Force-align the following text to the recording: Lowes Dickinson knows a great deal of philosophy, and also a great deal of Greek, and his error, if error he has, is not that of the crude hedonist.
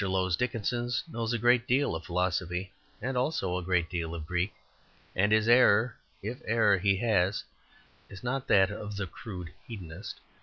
Lowes 0.09 0.35
Dickinson 0.35 0.89
knows 1.11 1.31
a 1.31 1.37
great 1.37 1.67
deal 1.67 1.93
of 1.93 2.05
philosophy, 2.05 2.71
and 3.03 3.15
also 3.15 3.55
a 3.55 3.61
great 3.63 3.87
deal 3.87 4.15
of 4.15 4.25
Greek, 4.25 4.51
and 5.15 5.31
his 5.31 5.47
error, 5.47 5.95
if 6.23 6.41
error 6.45 6.79
he 6.79 6.97
has, 6.97 7.43
is 8.09 8.23
not 8.23 8.47
that 8.47 8.71
of 8.71 8.95
the 8.97 9.05
crude 9.05 9.51
hedonist. 9.67 10.19